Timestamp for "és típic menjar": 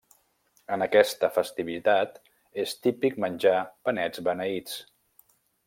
2.65-3.55